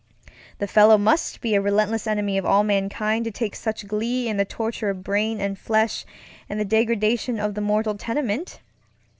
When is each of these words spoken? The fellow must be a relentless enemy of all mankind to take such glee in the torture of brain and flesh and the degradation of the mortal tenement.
The 0.57 0.65
fellow 0.65 0.97
must 0.97 1.41
be 1.41 1.53
a 1.53 1.61
relentless 1.61 2.07
enemy 2.07 2.35
of 2.39 2.43
all 2.43 2.63
mankind 2.63 3.23
to 3.25 3.29
take 3.29 3.55
such 3.55 3.87
glee 3.87 4.27
in 4.27 4.37
the 4.37 4.45
torture 4.45 4.89
of 4.89 5.03
brain 5.03 5.39
and 5.39 5.59
flesh 5.59 6.07
and 6.49 6.59
the 6.59 6.65
degradation 6.65 7.39
of 7.39 7.53
the 7.53 7.61
mortal 7.61 7.93
tenement. 7.95 8.61